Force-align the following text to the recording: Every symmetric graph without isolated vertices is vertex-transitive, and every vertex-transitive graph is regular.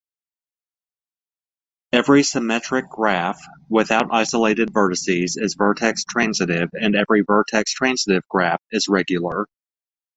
Every 1.91 2.23
symmetric 2.23 2.89
graph 2.89 3.39
without 3.69 4.11
isolated 4.11 4.69
vertices 4.73 5.39
is 5.39 5.53
vertex-transitive, 5.53 6.69
and 6.73 6.95
every 6.95 7.21
vertex-transitive 7.21 8.23
graph 8.27 8.63
is 8.71 8.87
regular. 8.87 9.45